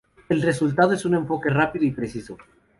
[0.29, 2.35] El resultado es un enfoque rápido y preciso.